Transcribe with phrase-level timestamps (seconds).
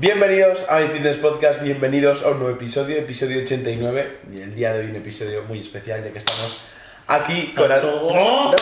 [0.00, 4.18] Bienvenidos a mi Fitness Podcast, bienvenidos a un nuevo episodio, episodio 89.
[4.32, 6.60] Y el día de hoy un episodio muy especial ya que estamos
[7.08, 8.54] aquí con Alberto.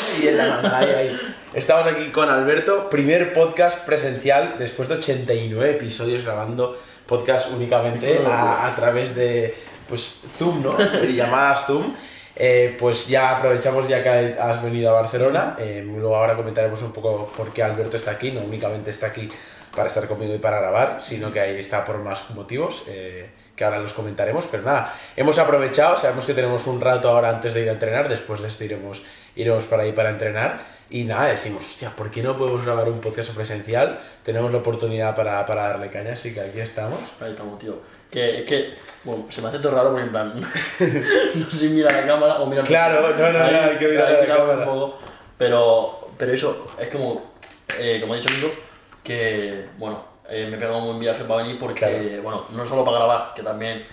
[1.53, 6.75] Estamos aquí con Alberto, primer podcast presencial después de 89 episodios grabando
[7.05, 9.55] podcast únicamente a, a través de
[9.91, 10.73] pues Zoom, ¿no?
[10.73, 11.95] De llamadas Zoom.
[12.35, 15.55] Eh, pues ya aprovechamos ya que has venido a Barcelona.
[15.59, 18.31] Eh, luego ahora comentaremos un poco por qué Alberto está aquí.
[18.31, 19.29] No únicamente está aquí
[19.77, 22.85] para estar conmigo y para grabar, sino que ahí está por más motivos.
[22.89, 27.31] Eh, que ahora los comentaremos, pero nada, hemos aprovechado, sabemos que tenemos un rato ahora
[27.31, 29.03] antes de ir a entrenar, después de esto iremos,
[29.35, 33.01] iremos para ahí para entrenar, y nada, decimos, hostia, ¿por qué no podemos grabar un
[33.01, 33.99] podcast presencial?
[34.23, 37.01] Tenemos la oportunidad para, para darle caña, así que aquí estamos.
[37.21, 37.81] Ahí estamos, tío.
[38.09, 40.41] Que, que, bueno, se me hace todo raro porque en plan,
[41.35, 44.13] no sé si mira la cámara o mira Claro, no, no, no, hay que mirar
[44.13, 44.59] la cámara.
[44.59, 44.99] Un poco,
[45.37, 47.33] pero, pero eso, es como,
[47.81, 48.53] eh, como ha dicho Nico,
[49.07, 52.85] que, bueno, eh, me he pegado un buen viaje para venir porque, bueno, no solo
[52.85, 53.85] para grabar, que también,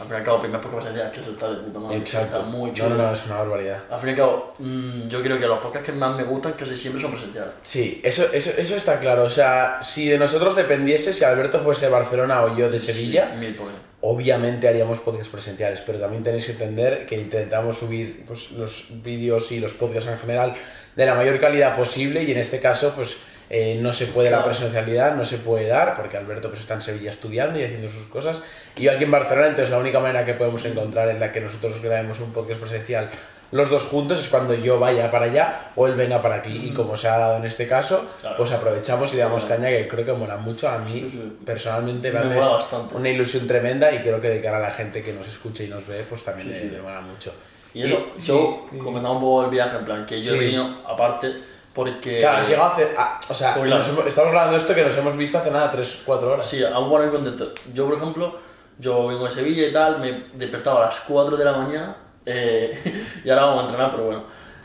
[0.00, 1.96] al fin y al cabo, primer podcast presencial, que eso está de puta madre.
[1.98, 2.36] Exacto.
[2.38, 2.88] Está muy no, chulo.
[2.90, 3.78] no, no, es una barbaridad.
[3.90, 6.52] Al fin y al cabo, mm, yo creo que los podcasts que más me gustan
[6.54, 7.54] casi siempre son presenciales.
[7.62, 9.24] Sí, eso, eso, eso está claro.
[9.24, 13.30] O sea, si de nosotros dependiese, si Alberto fuese de Barcelona o yo de Sevilla,
[13.32, 13.56] Sí, mil.
[14.00, 19.50] obviamente haríamos podcasts presenciales, pero también tenéis que entender que intentamos subir pues, los vídeos
[19.52, 20.54] y los podcasts en general
[20.94, 23.18] de la mayor calidad posible y en este caso pues
[23.50, 26.82] eh, no se puede la presencialidad, no se puede dar porque Alberto pues está en
[26.82, 28.40] Sevilla estudiando y haciendo sus cosas
[28.76, 31.40] y yo aquí en Barcelona, entonces la única manera que podemos encontrar en la que
[31.40, 33.08] nosotros grabemos un podcast presencial
[33.50, 36.74] los dos juntos es cuando yo vaya para allá o él venga para aquí y
[36.74, 38.36] como se ha dado en este caso, Claro.
[38.36, 41.38] pues aprovechamos y le damos caña que creo que mola mucho a mí Sí, sí.
[41.46, 42.94] personalmente me Me hace bastante.
[42.94, 45.68] una ilusión tremenda y creo que de cara a la gente que nos escucha y
[45.68, 46.68] nos ve, pues también Sí, le, sí.
[46.72, 47.32] le mola mucho.
[47.72, 51.32] Y eso, yo comentaba un poco el viaje, en plan, que yo he venido aparte
[51.78, 52.18] porque...
[52.18, 52.88] Claro, has llegado hace.
[52.98, 53.78] ah, o sea, Pues claro.
[53.82, 56.44] nos hemos- estamos grabando esto que nos hemos visto hace nada, 3-4 horas.
[56.44, 57.52] Sí, aún poner contento.
[57.72, 58.36] Yo, por ejemplo,
[58.80, 62.76] yo vengo de Sevilla y tal, me despertaba a las 4 de la mañana, eh,
[63.24, 64.22] y ahora vamos a entrenar, pero bueno.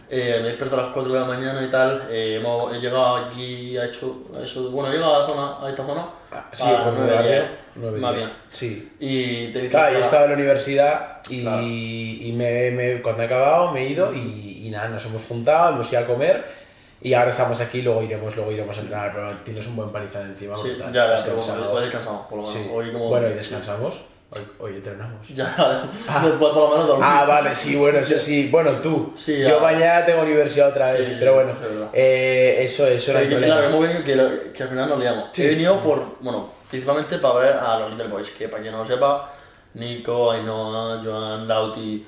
[0.10, 3.16] Eh, me despierto a las 4 de la mañana y tal, eh, hemos, he llegado
[3.18, 6.64] aquí, ha hecho eso, bueno, he llegado a, la zona, a esta zona, Ah, sí,
[6.64, 7.32] a mi 9, barrio.
[7.32, 8.26] 10, 9, más 10.
[8.26, 8.38] bien.
[8.50, 8.92] Sí.
[9.00, 11.62] Y te Claro, yo estaba en la universidad y, Claro.
[11.64, 15.74] y me, me- cuando he acabado me he ido y, y nada, nos hemos juntado,
[15.74, 16.63] hemos ido a comer
[17.04, 20.26] y ahora estamos aquí, luego iremos, luego iremos a entrenar, pero tienes un buen palizado
[20.26, 20.56] encima.
[20.56, 22.58] Sí, brutal, ya, ya, pero hoy descansamos, por lo menos.
[22.62, 22.70] Sí.
[22.74, 23.10] Hoy como...
[23.10, 25.28] Bueno, y descansamos, hoy, hoy entrenamos.
[25.36, 27.06] Ya, después por lo menos dormir.
[27.08, 28.48] Ah, vale, sí, bueno, eso sí.
[28.52, 29.14] Bueno, tú.
[29.18, 31.58] Sí, Yo mañana tengo universidad otra vez, Sí, pero bueno, es
[31.94, 33.46] eh, eso, eso que, problema.
[33.46, 35.38] claro, hemos venido que, lo- que al final nos liamos.
[35.40, 38.80] He venido por, bueno, principalmente para ver a los Little Boys, que para quien no
[38.80, 39.30] lo sepa,
[39.76, 42.06] Nico, Ainhoa, Joan, Lauti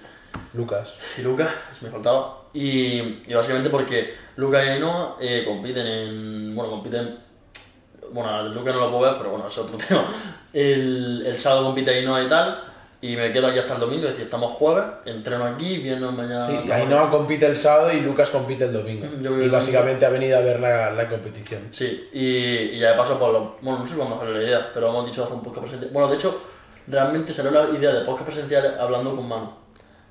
[0.53, 0.99] Lucas.
[1.17, 1.49] y Lucas,
[1.81, 2.41] me faltaba.
[2.53, 7.17] Y, y básicamente porque Lucas y Ainhoa eh, compiten en, bueno, compiten,
[8.11, 10.05] bueno, Lucas no lo puedo ver, pero bueno, es otro tema.
[10.53, 12.63] El, el sábado compite Ainhoa y tal,
[13.01, 16.47] y me quedo aquí hasta el domingo, es decir, estamos jueves, entreno aquí, viernes, mañana...
[16.47, 19.05] Sí, Ainhoa compite el sábado y Lucas compite el domingo.
[19.43, 21.61] Y básicamente ha venido a ver la, la competición.
[21.71, 22.27] Sí, y,
[22.75, 25.05] y ya de paso, pues, lo- bueno, no sé cuándo salió la idea, pero hemos
[25.05, 25.91] dicho de hacer un podcast presencial.
[25.93, 26.41] Bueno, de hecho,
[26.87, 29.51] realmente salió la idea de podcast presencial hablando con Manu,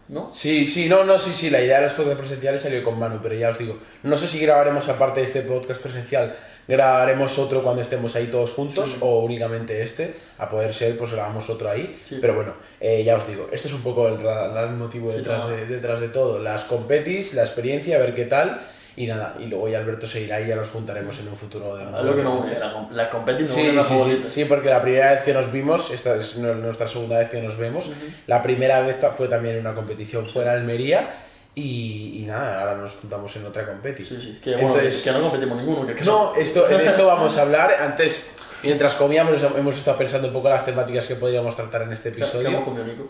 [0.08, 0.30] ¿no?
[0.32, 3.20] Sí, sí, no, no, sí, sí, la idea de los podcasts presenciales salió con Manu,
[3.22, 6.34] pero ya os digo, no sé si grabaremos aparte de este podcast presencial,
[6.66, 11.48] grabaremos otro cuando estemos ahí todos juntos o únicamente este, a poder ser, pues grabamos
[11.50, 12.18] otro ahí, Sí.
[12.20, 14.18] pero bueno, eh, ya os digo, este es un poco el,
[14.76, 15.56] motivo Sí, detrás, claro.
[15.56, 18.60] de, detrás de todo, las competis, la experiencia, a ver qué tal,
[18.96, 21.84] y nada, y luego ya Alberto seguirá y ya nos juntaremos en un futuro de
[21.84, 22.02] nuevo.
[22.04, 25.22] lo que une, la, la competi une Sí, sí, sí, sí, porque la primera vez
[25.24, 27.90] que nos vimos, esta es nu- nuestra segunda vez que nos vemos,
[28.26, 31.14] la primera vez fue también en una competición fuera de Almería
[31.56, 34.20] y, y nada, ahora nos juntamos en otra competición.
[34.20, 37.06] Sí, sí, que, bueno, Entonces, que no competimos ninguno, que, que no, esto, en esto
[37.14, 37.74] vamos a hablar.
[37.80, 42.08] Antes, mientras comíamos, hemos estado pensando un poco las temáticas que podríamos tratar en este
[42.10, 42.48] episodio.
[42.48, 43.08] hemos comido, Nico.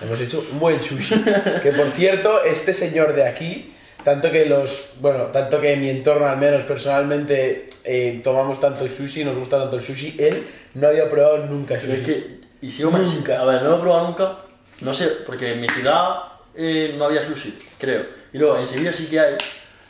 [0.00, 1.22] Hemos hecho un buen sushi.
[1.62, 3.72] Que por cierto, este señor de aquí,
[4.06, 8.86] tanto que los, bueno, tanto que en mi entorno al menos personalmente eh, tomamos tanto
[8.86, 12.00] sushi, nos gusta tanto el sushi, él no había probado nunca Pero sushi.
[12.02, 13.40] es que, y sigo más Nunca.
[13.40, 14.36] A ver, no lo he probado nunca,
[14.82, 16.18] no sé, porque en mi ciudad
[16.54, 18.06] eh, no había sushi, creo.
[18.32, 19.34] Y luego en Sevilla sí que hay.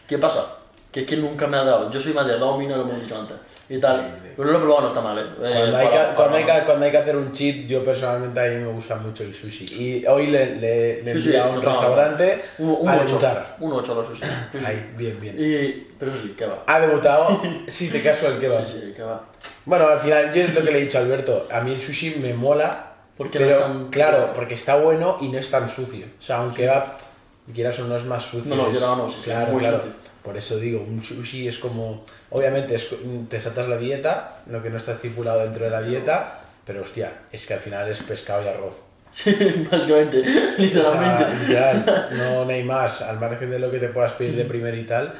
[0.09, 0.47] ¿Qué pasa?
[0.91, 1.91] Que es que nunca me ha dado.
[1.91, 3.37] Yo soy más de dos minas, lo hemos dicho antes.
[3.69, 4.21] Y tal.
[4.37, 5.23] Pero lo he probado, no está mal, ¿eh?
[5.43, 8.39] Eh, Cuando hay, que, cuando, hay que, cuando hay que hacer un cheat, yo personalmente
[8.39, 9.65] a mí me gusta mucho el sushi.
[9.65, 13.07] Y hoy le, le, le Sí, a un no restaurante Un, un a ocho.
[13.07, 13.57] debutar.
[13.59, 14.23] Un 8 a los sushi.
[14.65, 15.37] Ahí, bien, bien.
[15.39, 16.63] Y, pero sí, que va.
[16.67, 18.65] Ha debutado, sí, te caso el kebab.
[18.67, 19.23] Sí, sí, que va.
[19.65, 21.81] Bueno, al final, yo es lo que le he dicho a Alberto, a mí el
[21.83, 26.07] sushi me mola, Porque pero tan- claro, porque está bueno y no es tan sucio.
[26.19, 26.53] O sea, un
[27.47, 28.55] kebab, quieras o no, es más sucio.
[28.55, 29.79] No, no, yo no, no, sí, claro, muy claro.
[29.79, 29.93] sucio.
[30.23, 32.05] Por eso digo, un sushi es como.
[32.31, 32.91] Obviamente es-
[33.29, 37.13] te saltas la dieta, lo que no está estipulado dentro de la dieta, pero hostia,
[37.31, 38.75] es que al final es pescado y arroz.
[39.13, 39.31] Sí,
[39.71, 41.39] básicamente, O sea, literalmente.
[41.47, 43.01] literal, no, no hay más.
[43.03, 45.15] Al margen de lo que te puedas pedir de primer y tal,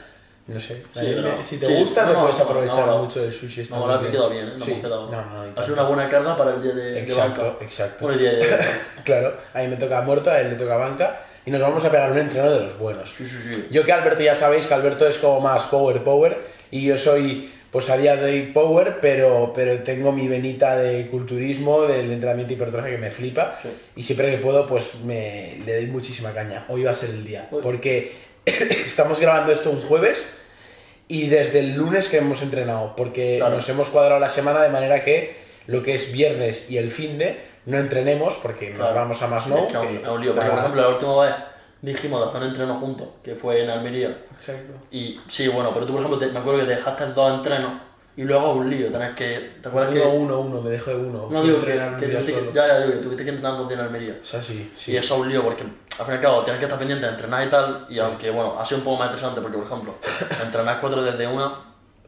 [0.49, 0.75] no sé.
[0.77, 3.61] Sí, pero- me- si te sí, gusta, no, te no, puedes aprovechar mucho del sushi.
[3.61, 4.01] está No, bien.
[4.01, 4.53] que quedado bien, ¿eh?
[4.59, 4.73] No Sí.
[4.75, 5.11] quedado.
[5.11, 7.65] No, no, y ha sido una buena carga para el día de, de Exacto, banca.
[7.65, 8.05] exacto.
[8.05, 8.57] Bueno, el día de...
[9.05, 11.91] Claro, a mí me toca muerto, a él le toca banca y nos vamos a
[11.91, 13.11] pegar un entreno de los buenos.
[13.17, 13.69] Sí, sí, sí.
[13.71, 16.37] Yo que Alberto ya sabéis que Alberto es como más power power
[16.71, 21.09] y yo soy pues a día de hoy power, pero, pero tengo mi venita de
[21.09, 23.69] culturismo, del entrenamiento hipertrofia que me flipa Sí.
[23.97, 26.65] y siempre que puedo pues me le doy muchísima caña.
[26.69, 27.61] Hoy va a ser el día, Uy.
[27.63, 28.13] porque
[28.87, 30.39] estamos grabando esto un jueves
[31.09, 33.55] y desde el lunes que hemos entrenado, porque Claro.
[33.57, 35.35] nos hemos cuadrado la semana de manera que
[35.67, 37.37] lo que es viernes y el fin de
[37.67, 38.95] no entrenemos porque nos Claro.
[39.03, 39.69] vamos a más Es no.
[39.69, 41.35] que aún- aún lío, porque, por ejemplo, la última vez
[41.83, 44.17] dijimos de hacer un entreno juntos, que fue en Almería.
[44.39, 44.73] Exacto.
[44.91, 47.73] Y sí, bueno, pero tú, por ejemplo, te- me acuerdo que te dejaste dos entrenos
[48.17, 48.91] y luego un lío.
[48.91, 49.57] Tenés que.
[49.63, 50.01] ¿Te acuerdas que.?
[50.01, 51.29] Uno, uno, uno, me dejo de uno.
[51.31, 53.81] No digo que, que tuviste que, ya, ya digo que tuviste que entrenar dos días
[53.81, 54.17] en Almería.
[54.21, 54.93] O sea, sí, sí.
[54.93, 57.05] Y eso es un lío porque al fin y al cabo tienes que estar pendiente
[57.07, 57.87] de entrenar y tal.
[57.91, 59.95] Y aunque, bueno, ha sido un poco más interesante porque, por ejemplo,
[60.43, 61.53] entrenar cuatro desde una,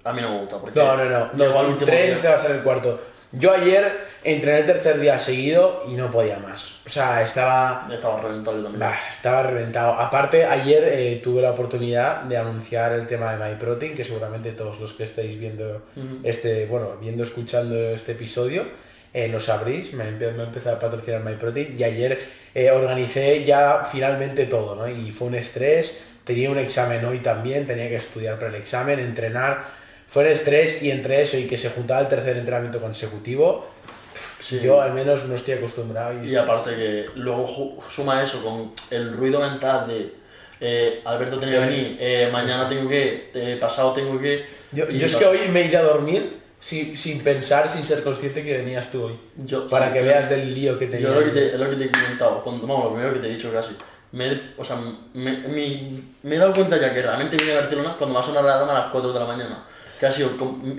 [0.05, 0.57] a mí no me gusta.
[0.59, 1.19] Porque No, no, no.
[1.35, 2.15] no último tres día.
[2.15, 3.01] este va a ser el cuarto.
[3.33, 3.93] Yo ayer
[4.25, 6.81] entrené el tercer día seguido y no podía más.
[6.87, 7.87] O sea, estaba.
[7.93, 8.81] Estaba reventado yo también.
[8.81, 9.93] bah, estaba reventado.
[9.95, 14.81] Aparte, ayer eh, tuve la oportunidad de anunciar el tema de MyProtein, que seguramente todos
[14.81, 15.83] los que estáis viendo
[16.23, 18.67] este, bueno, viendo, escuchando este episodio,
[19.13, 19.93] eh, lo sabréis.
[19.93, 22.19] Me, empe- me ha empezado a patrocinar MyProtein y ayer
[22.55, 24.89] eh, organicé ya finalmente todo, ¿no?
[24.89, 26.07] Y fue un estrés.
[26.25, 29.78] Tenía un examen hoy también, tenía que estudiar para el examen, entrenar.
[30.09, 33.67] Fue el estrés y entre eso y que se juntaba el tercer entrenamiento consecutivo,
[34.41, 34.59] Sí.
[34.61, 36.25] yo al menos no estoy acostumbrado.
[36.25, 40.15] Y, Y aparte que luego suma eso con el ruido mental de
[40.61, 44.45] eh, Alberto tenía que venir, eh, mañana tengo que, eh, pasado tengo que...
[44.73, 48.03] Yo, yo es que hoy me he ido a dormir sin, sin pensar, sin ser
[48.03, 49.21] consciente que venías tú hoy.
[49.37, 51.09] yo- Para sí, que veas del lío que tenía.
[51.09, 53.21] Yo lo que te, es lo que te he comentado, cuando, vamos, lo primero que
[53.21, 53.77] te he dicho casi.
[54.11, 54.77] Me, o sea,
[55.15, 55.91] me, me-
[56.25, 58.55] me he dado cuenta ya que realmente vine a Barcelona cuando me ha sonado la
[58.57, 59.65] alarma a las 4 de la mañana.
[59.99, 60.31] Que ha sido,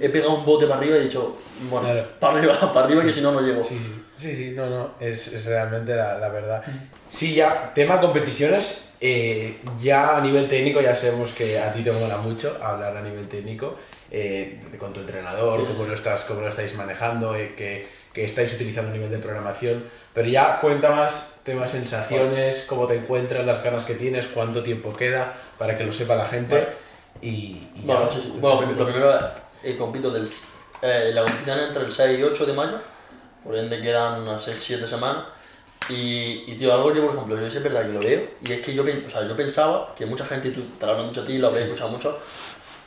[0.02, 1.38] he pegado un bote para arriba y he dicho,
[1.70, 2.08] bueno, Claro.
[2.20, 3.64] para arriba, para arriba que si no, no llego.
[3.64, 3.78] Sí,
[4.18, 6.64] sí, sí, sí, no, no, es, es realmente la, la verdad.
[7.10, 11.92] Sí, ya, tema competiciones, eh, ya a nivel técnico ya sabemos que a ti te
[11.92, 13.78] mola mucho hablar a nivel técnico,
[14.12, 15.66] eh, con tu entrenador, Sí.
[15.68, 19.18] cómo lo, estás, cómo lo estáis manejando, eh, que, que estáis utilizando a nivel de
[19.20, 19.84] programación,
[20.14, 24.96] pero ya cuenta más temas sensaciones, cómo te encuentras, las ganas que tienes, cuánto tiempo
[24.96, 26.56] queda, para que lo sepa la gente.
[26.56, 26.89] Vale.
[27.22, 28.34] Y, y ya, Bueno, sí, sí.
[28.40, 29.20] Bueno, lo primero
[29.64, 30.28] eh, compito del,
[30.82, 32.78] eh, la competición entre el 6 y 8 de mayo,
[33.44, 35.26] por ende quedan unas 6-7 semanas.
[35.90, 38.62] Y, y, tío, algo que, por ejemplo, yo es verdad que lo veo, y es
[38.62, 41.38] que yo, o sea, yo pensaba que mucha gente, tú te lo dicho a ti,
[41.38, 42.20] lo habréis escuchado mucho,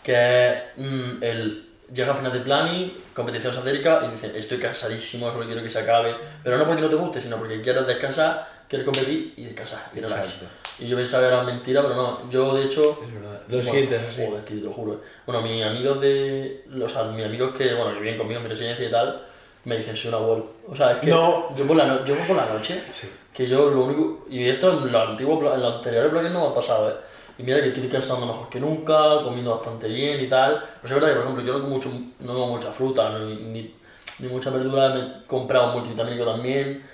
[0.02, 5.30] que mm, el, llega a final de planning, competición se acerca y dice, estoy cansadísimo,
[5.30, 8.48] solo quiero que se acabe, pero no porque no te guste, sino porque quieres descansar,
[8.72, 10.36] quieres competir y descansar, y relax.
[10.78, 12.98] Y yo pensaba que era mentira, pero no, yo de hecho...
[13.04, 13.40] Es verdad.
[13.48, 14.24] Lo Bueno, sientes así.
[14.26, 15.00] Joder, tío, te lo juro.
[15.26, 16.64] Bueno, mis amigos de.
[16.82, 19.20] O sea, mis amigos que, bueno, que viven conmigo en mi residencia y tal,
[19.64, 20.46] me dicen soy un abuelo.
[20.68, 21.08] O sea, es que.
[21.08, 21.54] No.
[21.56, 23.10] Yo por la, no- yo por la noche, Sí.
[23.34, 24.24] que yo lo único.
[24.30, 26.94] Y esto en los, antiguos, en los anteriores bloques no me ha pasado, ¿eh?
[27.38, 30.60] Y mira que estoy descansando mejor que nunca, comiendo bastante bien y tal.
[30.80, 31.90] Pues es verdad que, por ejemplo, yo no como, mucho,
[32.20, 33.74] no como mucha fruta ni, ni,
[34.20, 34.90] ni mucha verdura.
[34.90, 36.86] Me he comprado un multivitamínico también.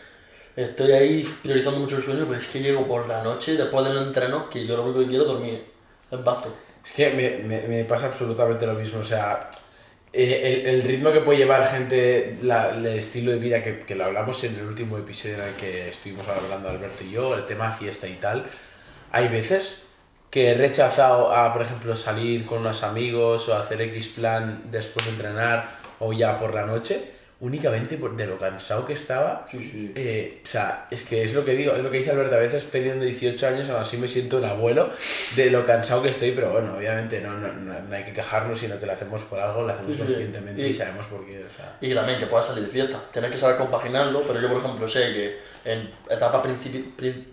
[0.61, 3.97] Estoy ahí priorizando mucho el sueño, pero es que llego por la noche, después del
[3.99, 5.65] entreno, que yo lo único que quiero es dormir.
[6.11, 6.53] Es basto.
[6.85, 9.49] Es que me, me, me pasa absolutamente lo mismo, o sea,
[10.12, 13.95] eh, el, el ritmo que puede llevar gente, la- el estilo de vida que, que
[13.95, 17.47] lo hablamos en el último episodio en el que estuvimos hablando Alberto y yo, el
[17.47, 18.47] tema fiesta y tal,
[19.12, 19.83] hay veces
[20.31, 25.07] que he rechazado a, por ejemplo, salir con unos amigos o hacer X plan después
[25.07, 29.47] de entrenar o ya por la noche, únicamente por, de lo cansado que estaba.
[29.50, 29.92] Sí, sí.
[29.95, 32.38] Eh, o sea, es que es lo que digo, es lo que dice Alberto, a
[32.40, 34.90] veces teniendo 18 años aún así me siento un abuelo
[35.37, 38.78] de lo cansado que estoy, pero bueno, obviamente no, no, no- hay que quejarnos, sino
[38.80, 41.57] que lo hacemos por algo, lo hacemos Sí, conscientemente y, Y- sabemos por qué, o
[41.57, 41.76] sea...
[41.80, 43.00] Y que también que puedas salir de fiesta.
[43.12, 47.33] Tienes que saber compaginarlo, pero yo, por ejemplo, sé que en etapa principi- prin-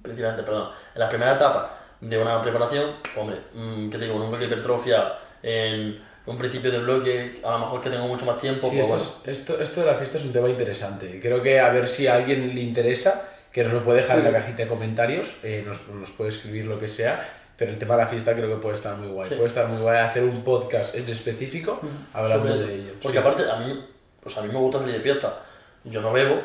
[0.00, 4.16] principalmente, perdón, en la primera etapa de una preparación, hombre, mm, ¿qué te digo?
[4.16, 8.06] En un bloque de hipertrofia, en un principio de bloque, a lo mejor que tengo
[8.06, 9.32] mucho más tiempo, Sí, pues esto, bueno.
[9.32, 11.18] esto, esto de la fiesta es un tema interesante.
[11.20, 14.24] Creo que a ver si a alguien le interesa, que nos lo puede dejar en
[14.24, 17.96] la cajita de comentarios, eh, nos, nos puede escribir lo que sea, pero el tema
[17.96, 19.28] de la fiesta creo que puede estar muy guay.
[19.28, 19.34] Sí.
[19.34, 21.80] Puede estar muy guay hacer un podcast en específico
[22.14, 22.92] hablando Sobre- de ello.
[23.02, 23.24] Porque sí.
[23.26, 23.84] aparte, a mí,
[24.22, 25.42] pues a mí me gusta salir de fiesta.
[25.84, 26.40] Yo no bebo,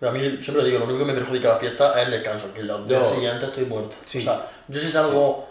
[0.00, 2.52] pero a mí siempre digo, lo único que me perjudica la fiesta es el descanso,
[2.52, 3.94] que los días siguientes estoy muerto.
[4.04, 4.18] Sí.
[4.18, 5.48] O sea, yo si salgo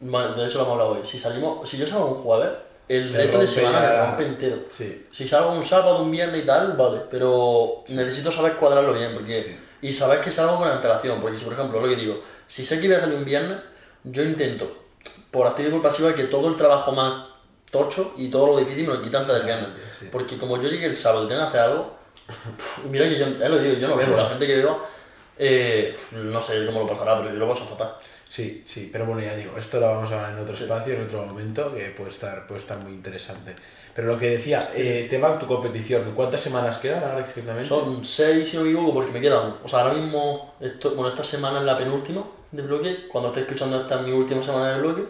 [0.00, 1.00] de eso lo hemos hablado hoy.
[1.04, 2.50] Si salimos, si yo salgo un jueves,
[2.88, 4.58] el Te resto de rompe semana ya- me rompe entero.
[4.68, 5.06] Sí.
[5.10, 9.56] Si salgo un sábado, un viernes y tal, vale, pero necesito saber cuadrarlo bien, porque
[9.82, 12.80] y saber que salgo con antelación, porque si por ejemplo, lo que digo, si sé
[12.80, 13.58] que voy a salir un viernes,
[14.04, 14.84] yo intento,
[15.30, 17.26] por activa y por pasiva, que todo el trabajo más
[17.70, 19.68] tocho y todo lo difícil me lo quitan antes del viernes.
[19.98, 20.08] sí.
[20.10, 21.96] Porque como yo llegue el sábado y tenga que hacer algo,
[22.90, 24.78] mira que yo, es lo que digo, yo no veo, la gente que veo,
[25.38, 27.94] eh, no sé cómo lo pasará, pero yo lo paso fatal.
[28.28, 31.02] Sí, sí, pero bueno, ya digo, esto lo vamos a hablar en otro espacio, en
[31.04, 33.54] otro momento, que puede estar, puede estar muy interesante.
[33.94, 37.68] Pero lo que decía, eh, tema de tu competición, ¿cuántas semanas quedan ahora exactamente?
[37.68, 39.54] Son seis, si no me equivoco, porque me quedan.
[39.64, 43.08] O sea, ahora mismo, esto, bueno, esta semana es la penúltima de bloque.
[43.08, 45.02] Cuando esté escuchando, esta es mi última semana de bloque.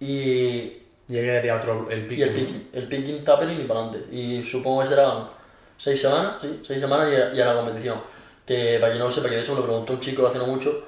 [0.00, 2.20] Y, Ya quedaría otro, el pico.
[2.20, 2.70] y el picking.
[2.72, 4.14] El picking tapering y para adelante.
[4.16, 5.28] Y supongo que serán
[5.76, 8.00] seis semanas, sí, seis semanas y a, y a la competición.
[8.46, 10.38] Que para quien no lo sepa, que de hecho me lo preguntó un chico hace
[10.38, 10.86] no mucho.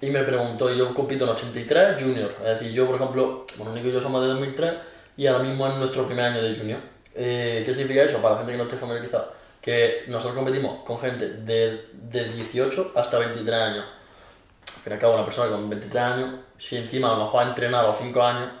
[0.00, 2.34] Y me preguntó, yo compito en 83 junior.
[2.40, 4.74] Es decir, yo, por ejemplo, bueno, Nico y yo somos de 2003
[5.16, 6.80] y ahora mismo es nuestro primer año de junior.
[7.14, 8.22] Eh, ¿Qué significa eso?
[8.22, 9.32] Para la gente que no esté familiarizada.
[9.60, 13.84] Que nosotros competimos con gente de, de 18 hasta 23 años.
[13.84, 17.44] Al fin y al cabo, una persona con 23 años, si encima a lo mejor
[17.44, 18.52] ha entrenado a los 5 años,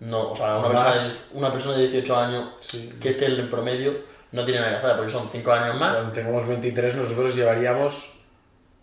[0.00, 2.92] no, o sea, una persona, de, una persona de 18 años Sí.
[3.00, 3.94] que esté en promedio
[4.32, 5.92] no tiene nada que hacer, porque son 5 años más.
[5.92, 8.14] Cuando tengamos 23, nosotros llevaríamos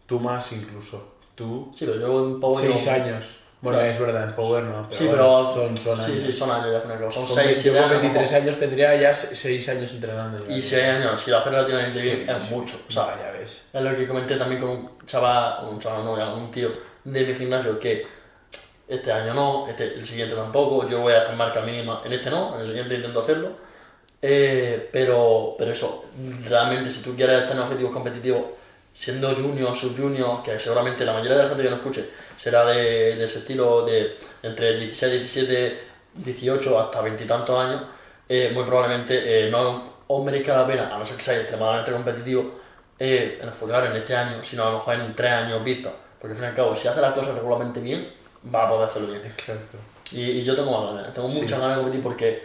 [0.06, 1.19] tú más incluso.
[1.40, 3.36] Tú, Sí, pero yo en Power 6 no- años.
[3.62, 3.92] Bueno, Claro.
[3.94, 4.88] es verdad, en Power no.
[4.90, 6.24] Pero Sí, bueno, pero son, son sí, años.
[6.26, 7.12] sí, son años cabo.
[7.12, 9.92] Son Con 6, 20 7 yo con 23 a lo años tendría ya 6 años
[9.94, 10.52] entrenando.
[10.52, 12.76] Y 6 años, si lo haces relativamente bien, es Sí, mucho.
[12.88, 13.70] O sea, ya ves.
[13.74, 16.70] es lo que comenté también con un chaval, un chaval no, un tío
[17.06, 18.06] de mi gimnasio que
[18.88, 22.30] este año no, este, el siguiente tampoco, yo voy a hacer marca mínima, en este
[22.30, 23.50] no, en el siguiente intento hacerlo.
[24.22, 26.06] Eh, pero, pero eso,
[26.48, 28.42] realmente si tú quieres tener objetivos competitivos,
[28.94, 32.06] siendo junior, sub-junior, que seguramente la mayoría de la gente que nos escuche
[32.38, 35.80] será de, de ese estilo de entre 16, 17,
[36.16, 37.84] 18 hasta 20 y tantos años,
[38.28, 41.92] eh, muy probablemente eh, no os merezca la pena, a no ser que seáis extremadamente
[41.92, 42.60] competitivo,
[43.00, 45.92] eh, en enfocar en este año, sino a lo mejor en tres años vista.
[46.20, 48.12] Porque al fin y al cabo, si hace las cosas regularmente bien,
[48.54, 49.26] va a poder hacerlo bien.
[49.26, 49.78] Exacto.
[50.12, 51.42] Y, y yo tengo ganas, tengo Sí.
[51.44, 52.44] muchas ganas de competir porque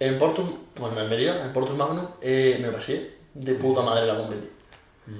[0.00, 0.44] en Portus,
[0.76, 4.50] bueno, en Almería, en Portus Magnum, eh, me pasé de puta madre la competí.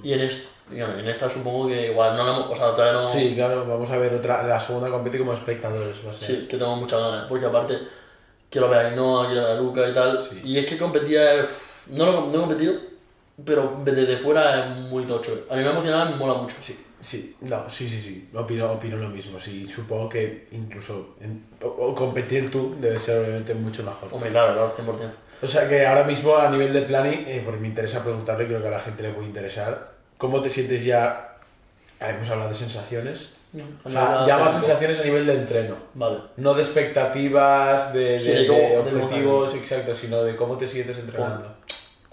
[0.03, 3.09] Y en esta, en esta supongo que igual no la hemos, o sea, todavía no...
[3.11, 5.97] Sí, claro, vamos a ver otra, la segunda competición como espectadores.
[6.07, 6.29] Va a ser.
[6.41, 7.79] Sí, que tengo muchas ganas, porque aparte
[8.51, 10.23] quiero ver a Ainhoa, quiero ver a Luca y tal.
[10.23, 10.41] Sí.
[10.45, 11.45] Y es que competía, eh,
[11.89, 12.75] no lo no he competido,
[13.45, 15.47] pero desde fuera es muy tocho.
[15.51, 16.57] A mí me emocionaba, me mola mucho.
[16.61, 19.39] Sí, sí, no, sí, sí, sí, opino, opino lo mismo.
[19.41, 24.09] Sí, supongo que incluso en- o, o competir tú debe ser obviamente mucho mejor.
[24.13, 25.11] Hombre, claro, claro, 100%.
[25.43, 28.61] O sea que ahora mismo a nivel de planning, eh, porque me interesa preguntarle, creo
[28.61, 31.37] que a la gente le puede interesar, ¿cómo te sientes ya?
[32.01, 33.35] Hemos hablado de sensaciones.
[33.85, 35.77] O sea, ya más sensaciones a nivel de entreno.
[35.95, 36.19] Vale.
[36.37, 40.99] No de expectativas, de, Sí, de- de de objetivos, exacto, sino de cómo te sientes
[40.99, 41.55] entrenando.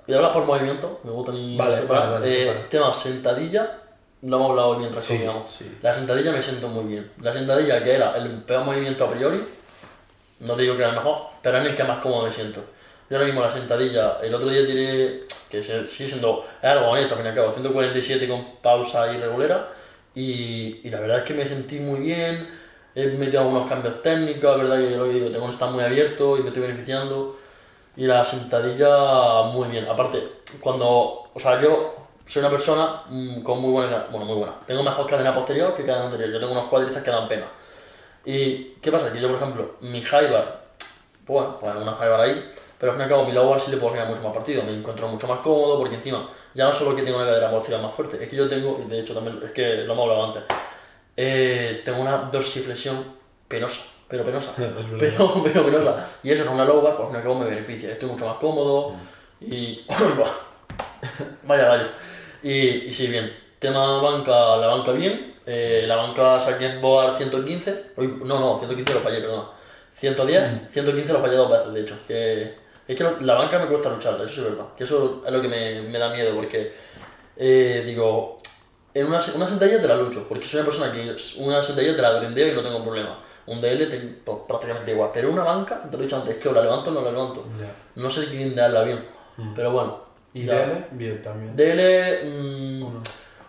[0.07, 2.03] Y hablas por movimiento, me gusta ni Vale, separar.
[2.03, 2.69] vale, vale, Eh, separa.
[2.69, 3.79] tema sentadilla,
[4.21, 5.51] lo hemos hablado mientras Sí, comíamos.
[5.51, 5.77] sí.
[5.81, 7.11] La sentadilla me siento muy bien.
[7.21, 9.41] La sentadilla, que era el peor movimiento a priori,
[10.41, 12.63] no te digo que era el mejor, pero es el que más cómodo me siento.
[13.09, 17.13] Yo ahora mismo la sentadilla, el otro día tiré, que sigue siendo, es algo bonito,
[17.13, 19.69] al fin y al cabo, 147 con pausa irregulera,
[20.15, 22.49] y, y la verdad es que me sentí muy bien,
[22.95, 26.37] he metido algunos cambios técnicos, es verdad que lo digo, tengo que estar muy abierto
[26.37, 27.37] y me estoy beneficiando,
[27.95, 29.87] y la sentadilla muy bien.
[29.87, 30.23] Aparte,
[30.59, 31.93] cuando, o sea, yo
[32.25, 35.85] soy una persona mm, con muy buena, bueno, muy buena, tengo mejor cadena posterior que
[35.85, 37.45] cadena anterior, yo tengo unos cuádriceps que dan pena.
[38.25, 39.13] ¿Y qué pasa?
[39.13, 40.65] Que yo, por ejemplo, mi high bar,
[41.25, 43.49] pues bueno, pues una high bar ahí, pero al fin y al cabo mi low
[43.49, 46.29] bar sí le puedo sacar mucho más partido, me encuentro mucho más cómodo porque encima,
[46.53, 48.89] ya no solo que tengo una cadera posterior más fuerte, es que yo tengo, y
[48.89, 50.43] de hecho también, es que lo hemos hablado antes,
[51.17, 53.03] eh, tengo una dorsiflexión
[53.47, 54.53] penosa, pero penosa,
[54.99, 56.07] pero, pero penosa.
[56.23, 58.09] Y eso en una low bar, pues al fin y al cabo me beneficia, estoy
[58.09, 58.95] mucho más cómodo
[59.41, 59.85] y...
[61.43, 61.93] vaya, vaya.
[62.43, 63.31] Y, y sí, bien.
[63.59, 65.35] Tema banca, la banca bien.
[65.45, 67.91] Eh, la banca saqué en board 115.
[67.97, 69.47] Uy, no, no, 115 lo fallé, perdón.
[69.91, 71.97] 110, 115 lo fallé dos veces, de hecho.
[72.07, 72.53] Que,
[72.87, 74.67] es que lo- la banca me cuesta luchar, eso es verdad.
[74.77, 76.73] Que eso es lo que me, me da miedo, porque
[77.37, 78.39] eh, digo,
[78.93, 82.01] en una, una sentadilla te la lucho, porque soy una persona que una sentadilla te
[82.01, 83.19] la grindeo y no tengo problema.
[83.47, 85.11] Un DL te, pues, prácticamente igual.
[85.13, 87.01] Pero una banca, te lo he dicho antes, es que o la levanto o no
[87.01, 87.45] la levanto.
[87.59, 87.71] Ya.
[88.01, 88.99] No sé grindearla bien.
[89.55, 89.99] Pero bueno.
[90.33, 90.53] ¿Y ya.
[90.65, 90.85] DL?
[90.91, 91.55] Bien, también.
[91.55, 92.74] DL, mm,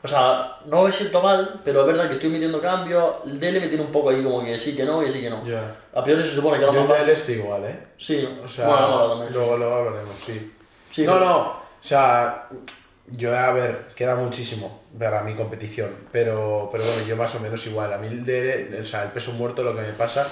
[0.06, 3.16] o sea, no me siento mal, pero es verdad que estoy metiendo cambios.
[3.26, 5.28] El DL me tiene un poco ahí como que sí, que no y sí que
[5.30, 5.44] no.
[5.46, 5.76] Ya.
[5.94, 6.96] A priori se supone que Yo mejor.
[6.98, 7.78] DL estoy igual, ¿eh?
[7.98, 10.52] Sí, O sea, bueno, no, también, sí, luego, luego hablaremos, sí.
[10.90, 12.48] Sí, no, pero- no, o sea,
[13.08, 17.64] yo, a ver, queda muchísimo para mi competición, pero, pero bueno, yo más o menos
[17.66, 17.92] igual.
[17.92, 20.26] A mí el, DL, o sea, el peso muerto lo que me pasa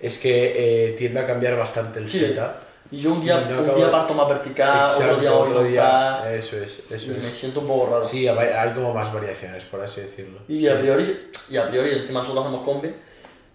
[0.00, 2.20] es que eh, tiende a cambiar bastante el Sí.
[2.20, 2.67] setup.
[2.90, 5.62] Y yo un día, no un día parto más vertical, otro Exacto, día voy otro
[5.64, 5.82] día.
[6.22, 7.36] horizontal, Eso es, eso y me es.
[7.38, 8.04] siento un poco raro.
[8.04, 10.38] Sí, hay como más variaciones, por así decirlo.
[10.48, 10.68] Y Sí.
[10.68, 12.94] a priori, y a priori encima nosotros hacemos combi,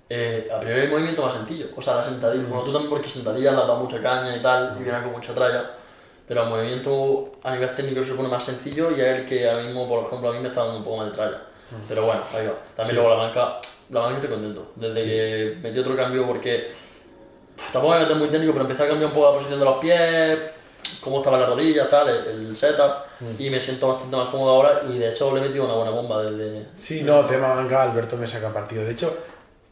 [0.09, 1.67] eh, a priori el movimiento más sencillo.
[1.75, 2.43] O sea, la sentadilla.
[2.47, 5.33] Bueno, tú también porque sentadilla la da mucha caña y tal, y viene con mucha
[5.33, 5.71] tralla.
[6.27, 9.63] Pero el movimiento a nivel técnico se supone más sencillo y es el que ahora
[9.63, 11.41] mismo, por ejemplo, a mí me está dando un poco más de tralla.
[11.87, 12.53] Pero bueno, ahí va.
[12.75, 12.93] También Sí.
[12.95, 13.59] luego la banca,
[13.89, 14.71] la banca estoy contento.
[14.75, 15.07] Desde Sí.
[15.09, 16.71] que metí otro cambio porque
[17.71, 19.77] tampoco me meto muy técnico, pero empecé a cambiar un poco la posición de los
[19.77, 20.39] pies,
[21.01, 22.93] cómo estaba la rodilla, tal, el, el setup,
[23.39, 25.91] y me siento bastante más cómodo ahora y de hecho le he metido una buena
[25.91, 26.67] bomba desde...
[26.77, 28.83] Sí, no, tema banca, Alberto me saca partido.
[28.83, 29.17] De hecho,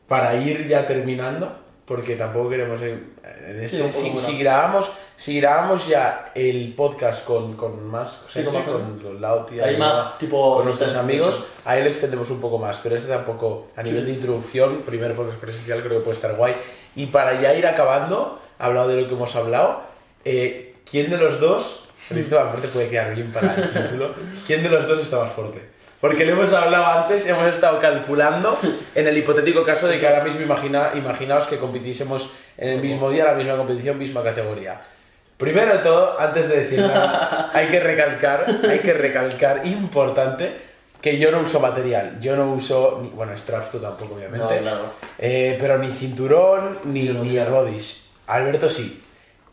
[0.08, 1.52] para ir ya terminando,
[1.86, 3.14] porque tampoco queremos ir
[3.48, 8.42] en este, poco si, si grabamos, si grabamos ya el podcast con, con más Sí,
[8.42, 12.58] gente, con más con, con más, tipo, con nuestros amigos, ahí le extendemos un poco
[12.58, 16.36] más, pero este tampoco, a nivel de introducción, primer podcast presencial creo que puede estar
[16.36, 16.56] guay.
[16.96, 19.84] Y para ya ir acabando, hablado de lo que hemos hablado,
[20.26, 24.14] eh, ¿quién de los dos, esto aparte puede quedar bien para el título,
[24.48, 25.62] ¿quién de los dos está más fuerte?
[26.02, 28.58] Porque lo hemos hablado antes, hemos estado calculando
[28.96, 33.12] en el hipotético caso de que ahora mismo imagina, imaginaos que compitiésemos en el mismo
[33.12, 34.82] día, la misma competición, misma categoría.
[35.38, 40.71] Primero de todo, antes de decir nada, hay que recalcar, hay que recalcar, importante,
[41.02, 42.20] que yo no uso material.
[42.22, 44.56] Yo no uso, ni- bueno, straps tú tampoco, obviamente.
[44.56, 44.94] No, claro.
[45.18, 48.06] Eh, pero ni cinturón, ni, Ni ni rodis.
[48.28, 49.04] Alberto sí.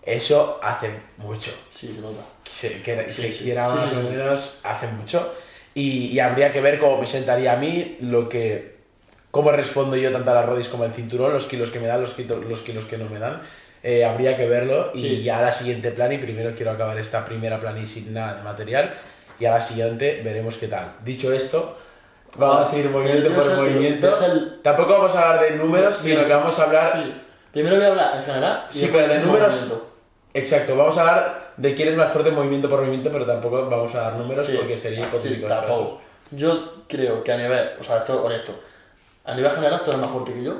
[0.02, 1.50] Eso hace mucho.
[1.70, 2.22] Sí, se nota.
[2.48, 3.44] Se, que, Sí, se sí.
[3.44, 5.34] quiera Sí, más o menos, hace mucho.
[5.74, 8.76] Y, y habría que ver cómo me sentaría a mí, lo que,
[9.30, 12.00] cómo respondo yo tanto a las rodis como al cinturón, los kilos que me dan,
[12.00, 13.42] los, quito- los kilos que no me dan.
[13.82, 17.60] Eh, habría que verlo y ya la siguiente plan y primero quiero acabar esta primera
[17.60, 18.92] plan y sin nada de material
[19.38, 20.94] y a la siguiente veremos qué tal.
[21.04, 21.76] Dicho esto,
[22.36, 24.12] vamos a seguir movimiento por movimiento.
[24.26, 26.10] el- Tampoco vamos a hablar de números, Sí.
[26.10, 27.14] sino que vamos a hablar Sí.
[27.52, 28.66] Primero voy a hablar en general.
[28.72, 29.86] y Sí, pero de números- movimiento.
[30.34, 33.94] Exacto, vamos a hablar de quién es más fuerte movimiento por movimiento, pero tampoco vamos
[33.94, 34.54] a dar números Sí.
[34.56, 35.08] porque sería
[35.48, 36.00] tampoco.
[36.30, 38.52] Yo creo que a nivel, o sea, esto honesto,
[39.24, 40.54] a nivel general tú eres más fuerte que yo.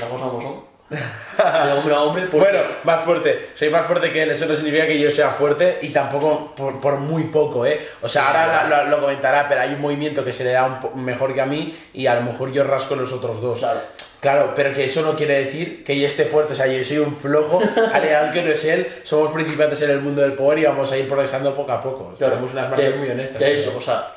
[0.00, 0.67] Las cosas como son.
[0.90, 3.50] De hombre a hombre, porque- Bueno, más fuerte.
[3.54, 6.80] Soy más fuerte que él, eso no significa que yo sea fuerte y tampoco por,
[6.80, 7.86] por muy poco, ¿eh?
[8.02, 10.80] O sea, ahora lo, lo- lo comentará, pero hay un movimiento que se le da
[10.94, 13.58] un mejor que a mí y a lo mejor yo rasco los otros dos.
[13.60, 13.80] Claro.
[14.20, 16.98] Claro, pero que eso no quiere decir que yo esté fuerte, o sea, yo soy
[16.98, 17.60] un flojo,
[17.92, 20.90] al igual que no es él, somos principiantes en el mundo del power y vamos
[20.90, 22.14] a ir progresando poco a poco.
[22.18, 23.40] Claro, Tenemos unas marcas muy honestas.
[23.42, 24.08] eso, o sea,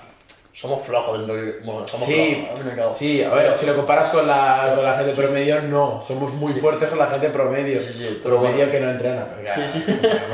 [0.62, 3.76] somos flojos dentro de Bueno, somos Sí, flojos, a sí, a ver, Pero- si lo
[3.76, 7.82] comparas con la, con la gente promedio, no, somos muy fuertes con la gente promedio.
[7.82, 8.72] Sí, sí, promedio bueno.
[8.72, 9.84] que no entrena, pero ya, Sí, sí.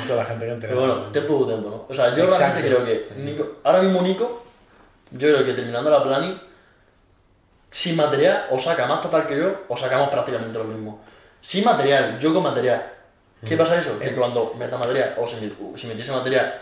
[0.08, 0.76] con la gente que entrena.
[0.76, 1.86] Pero bueno, tiempo y tiempo, ¿no?
[1.90, 2.60] O sea, yo Exacto.
[2.60, 4.44] realmente creo que Nico, ahora mismo Nico,
[5.12, 6.42] yo creo que terminando la planning,
[7.72, 11.02] sin material, o saca más total que yo, o sacamos prácticamente lo mismo.
[11.40, 12.84] Sin material, yo con material.
[13.46, 13.60] ¿Qué Mm.
[13.60, 13.98] pasa eso?
[14.00, 16.60] Que cuando meta material, o si metiese material,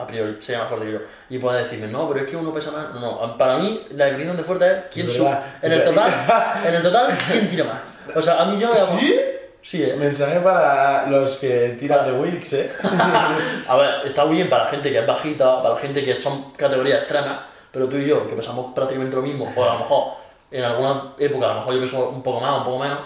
[0.00, 0.98] a priori sería más fuerte que yo.
[1.28, 2.94] Y puede decirme, no, pero es que uno pesa más.
[2.94, 5.36] No, no, para mí la definición de fuerte es quién sube.
[5.62, 6.10] En el total,
[6.66, 8.16] en el total, quién tira más.
[8.16, 8.74] O sea, a mí yo.
[8.74, 9.20] ¿Sí?
[9.62, 9.94] Sí, eh.
[9.94, 12.72] Mensaje para los que tiran de Wilks, ¿eh?
[13.68, 16.18] A ver, está muy bien para la gente que es bajita, para la gente que
[16.18, 19.80] son categorías extremas, pero tú y yo, que pesamos prácticamente lo mismo, o a lo
[19.80, 20.14] mejor
[20.50, 22.98] en alguna época, a lo mejor yo peso un poco más, un poco menos,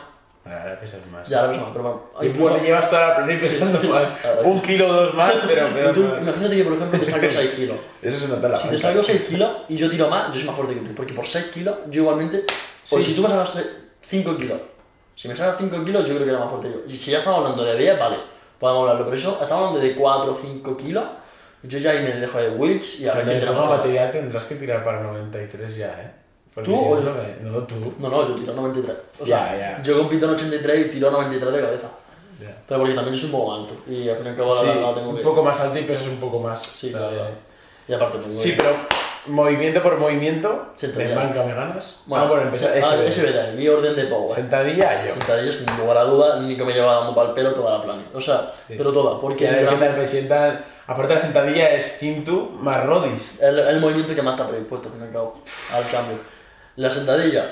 [0.46, 1.26] Ahora pesas más.
[1.28, 2.02] ya ahora peso más, pero bueno.
[2.20, 4.08] Y hay bueno, incluso- llevas toda la planilla pesando Sí, sí, más.
[4.44, 6.18] Un kilo o dos más, pero, pero tú, no.
[6.18, 7.76] imagínate que, por ejemplo, te saco 6 kilos.
[8.02, 8.58] Eso es una tela.
[8.58, 10.94] Si te salgo 6 kilos y yo tiro más, yo soy más fuerte que tú,
[10.94, 12.44] porque por 6 kilos, yo igualmente,
[12.90, 13.02] o Sí.
[13.04, 13.58] si tú me sacas
[14.02, 14.60] 5 kilos,
[15.16, 16.80] si me sacas 5 kilos, yo creo que era más fuerte que yo.
[16.86, 18.16] Y si ya estamos hablando de 10, vale,
[18.58, 21.04] podemos hablarlo, pero eso, estamos hablando de 4 o 5 kilos,
[21.62, 23.68] yo ya ahí me dejo de Wilks y a ver quién te más.
[23.68, 26.23] material tendrás que tirar para 93 ya, ¿eh?
[26.62, 27.10] ¿Tú o no, yo?
[27.42, 27.94] no me- tú.
[27.98, 28.96] No, no, yo tiro 93.
[29.22, 29.82] O sea, ya.
[29.82, 31.86] Yo compito en 83 y tiro 93 de cabeza.
[32.40, 32.56] Ya.
[32.68, 33.74] Pero porque también soy un poco alto.
[33.88, 35.22] Y al fin y al cabo Sí, la, la tengo un que.
[35.22, 36.62] poco más alto y pesas un poco más.
[36.76, 37.28] Sí, O sea, claro.
[37.88, 38.70] Y aparte tengo Sí, que- pero
[39.26, 41.10] movimiento por movimiento, Sentadilla.
[41.12, 42.00] en banca me ganas.
[42.06, 43.08] Bueno, ah, bueno, empezar ah, ese.
[43.08, 44.32] ese verá, mi orden de power.
[44.34, 45.12] Sentadilla yo.
[45.14, 48.06] Sentadilla, sin lugar a duda, Nico me lleva dando para el pelo toda la planning.
[48.14, 48.74] O sea, Sí.
[48.76, 50.64] pero toda, Que porque a ver qué literalmente tal me sientan.
[50.86, 53.40] Aparte la sentadilla es cintu más rodis.
[53.40, 55.40] el, el movimiento que más está predispuesto, al fin y al cabo,
[55.72, 56.18] al cambio.
[56.76, 57.44] La sentadilla,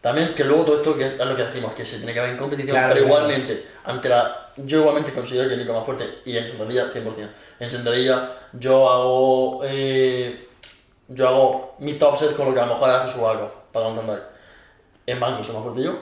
[0.00, 2.30] también que luego todo esto que es lo que decimos, que se tiene que ver
[2.30, 3.20] en competición, Claro, pero claro.
[3.24, 7.28] igualmente, ante la, yo igualmente considero que Nico más fuerte y en sentadilla 100%.
[7.60, 8.22] En sentadilla
[8.54, 10.48] yo hago, eh,
[11.08, 13.86] yo hago mi top set con lo que a lo mejor hace su backoff, para
[13.86, 14.22] lo entendáis.
[15.06, 15.98] En banco soy más fuerte yo,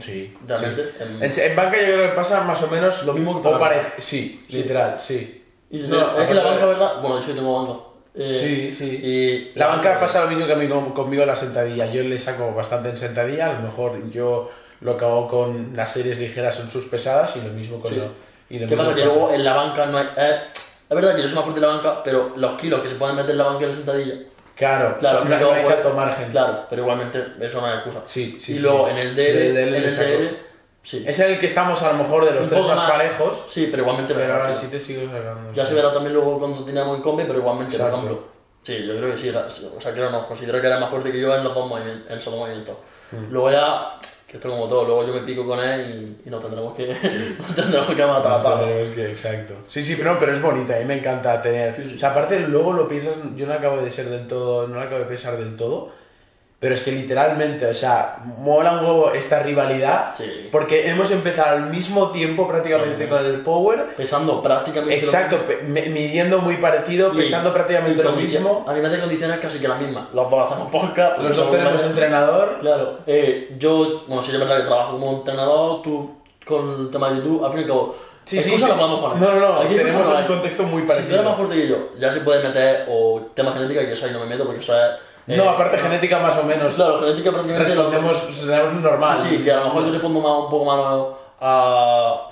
[0.00, 0.36] Sí.
[0.46, 0.84] realmente.
[0.84, 0.90] sí.
[1.00, 3.52] En, En, en banca yo creo que pasa más o menos Lo mismo que o
[3.52, 4.00] para- parece.
[4.00, 4.58] Sí, Sí.
[4.58, 5.42] literal, sí.
[5.70, 7.00] y No, es que la banca, ¿verdad?
[7.00, 7.80] Bueno, de hecho yo tengo banca.
[8.16, 9.00] Eh, Sí, sí.
[9.02, 11.86] Y La banca pasa lo mismo que a mí con- conmigo en la sentadilla.
[11.86, 14.50] Yo le saco bastante en sentadilla, a lo mejor yo
[14.80, 17.98] lo que hago con las series ligeras en sus pesadas y lo mismo con Sí.
[17.98, 18.04] lo...
[18.48, 18.94] Y lo ¿Qué pasa?
[18.94, 20.06] Que pasa- luego en la banca no hay.
[20.16, 22.88] eh, es verdad que yo soy más fuerte en la banca, pero los kilos que
[22.88, 24.14] se pueden meter en la banca y la sentadilla.
[24.54, 26.30] Claro, Claro, son- no, hay tanto margen.
[26.30, 28.00] Claro, pero igualmente eso no es excusa.
[28.04, 28.62] Sí, sí, y sí.
[28.62, 29.14] luego en el en.
[29.54, 30.36] DL,
[30.86, 31.04] sí.
[31.06, 33.66] Es el que estamos a lo mejor de los Un tres poco más, parejos, Sí,
[33.70, 35.52] pero igualmente pero ahora sí te sigo sacando.
[35.52, 35.70] Ya sí.
[35.70, 38.22] se verá también luego cuando teníamos en combi, pero igualmente, por ejemplo.
[38.62, 39.28] Sí, yo creo que sí.
[39.28, 40.26] era- o sea, creo no.
[40.26, 42.10] Considero que era más fuerte que yo en los dos movimientos.
[42.10, 42.76] En esos dos movimientos.
[43.12, 43.30] Mm.
[43.32, 46.40] Luego ya, que esto como todo, luego yo me pico con él y, y nos
[46.40, 46.88] tendremos que,
[47.38, 49.54] nos tendremos que matar a Nos tendremos que- exacto.
[49.68, 51.76] Sí, sí, pero, pero es bonita, a mí me encanta tener.
[51.76, 51.94] Sí, sí.
[51.94, 54.80] O sea, aparte luego lo piensas, yo no acabo de ser del todo, no lo
[54.80, 55.92] acabo de pensar del todo,
[56.58, 60.48] pero es que literalmente, o sea, mola un huevo esta rivalidad, Sí.
[60.50, 63.94] porque hemos empezado al mismo tiempo prácticamente con el Power.
[63.94, 68.64] Pesando prácticamente lo Exacto, pe- me- midiendo muy parecido, Y- pesando prácticamente lo mismo.
[68.66, 70.08] A nivel de condiciones casi que la misma.
[70.14, 71.18] Los dos hacemos podcast.
[71.20, 72.56] Los dos tenemos entrenador.
[72.60, 72.98] Claro.
[73.06, 76.16] Eh, yo, bueno, sí, es verdad que trabajo como entrenador, tú
[76.46, 77.96] con el tema de YouTube, al fin y al cabo.
[78.24, 78.56] Sí, sí.
[78.58, 81.34] No, no, no, Aquí tenemos un contexto muy Si tú eres más parecido.
[81.36, 84.26] fuerte que yo, ya se puede meter o tema genética, que eso ahí no me
[84.26, 84.90] meto porque eso es.
[85.28, 86.74] Eh, No, aparte genética más o menos.
[86.74, 87.74] Claro, genética prácticamente.
[87.74, 89.18] lo- Respondemos, respondemos normal.
[89.20, 90.78] Sí, sí, que a lo mejor yo le pongo más, un poco más
[91.40, 92.28] a,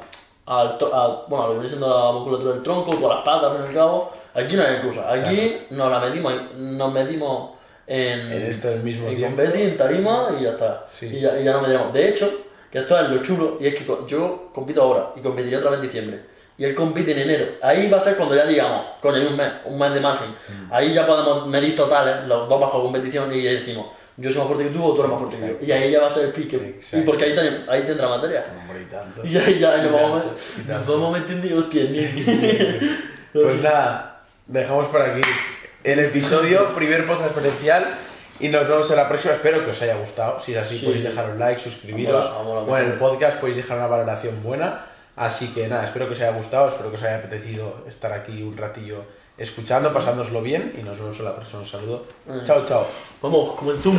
[1.28, 3.74] bueno, a lo que viene siendo la musculatura del tronco, con las patas, y al
[3.74, 4.12] cabo.
[4.35, 5.11] Aquí no hay excusa.
[5.12, 7.50] Aquí nos la medimos, nos medimos
[7.87, 9.37] en, En esto al mismo en tiempo.
[9.42, 10.87] competi, en tarima y ya está.
[10.92, 11.07] Sí.
[11.07, 11.92] Y, ya, y ya no mediremos.
[11.92, 12.28] De hecho,
[12.70, 15.80] que esto es lo chulo, y es que yo compito ahora y competiría otra vez
[15.80, 16.34] en diciembre.
[16.56, 17.46] Y él compite en enero.
[17.62, 20.30] Ahí va a ser cuando ya digamos, coño, hay un mes, un mes de margen.
[20.30, 20.72] Mm.
[20.72, 24.64] Ahí ya podemos medir totales, los dos bajo competición y decimos, yo soy más fuerte
[24.64, 25.66] que tú o tú eres más fuerte que yo.
[25.66, 26.56] Y ahí ya va a ser el pique.
[26.56, 26.98] Exacto.
[26.98, 28.44] Y porque ahí, ahí tendrá materia.
[28.60, 29.26] Hombre, y tanto.
[29.26, 30.24] Y ahí ya nos vamos,
[30.68, 31.82] nos vamos metiendo y hostia.
[33.32, 35.20] Pues nada, dejamos por aquí
[35.82, 37.84] el episodio, primer podcast presencial.
[38.40, 39.34] Y nos vemos en la próxima.
[39.34, 40.38] Espero que os haya gustado.
[40.40, 41.08] Si es así, Sí, podéis sí.
[41.08, 42.24] dejar un like, suscribiros.
[42.30, 44.86] Vamos a- vamos a o en el podcast podéis dejar una valoración buena.
[45.16, 46.68] Así que nada, espero que os haya gustado.
[46.68, 49.05] Espero que os haya apetecido estar aquí un ratillo
[49.38, 50.74] escuchando, pasándoslo bien.
[50.79, 51.61] Y nos vemos en la próxima.
[51.61, 52.07] Un saludo.
[52.44, 52.87] Chao, chao.
[53.22, 53.98] Vamos, como en Zoom.